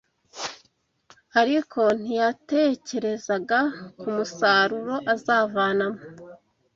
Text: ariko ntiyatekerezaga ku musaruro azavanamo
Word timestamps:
ariko 1.41 1.81
ntiyatekerezaga 2.01 3.59
ku 3.99 4.07
musaruro 4.15 4.95
azavanamo 5.13 6.01